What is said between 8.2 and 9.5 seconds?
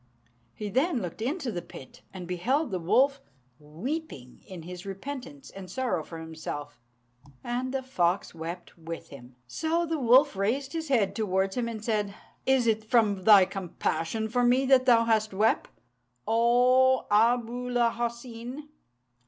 wept with him.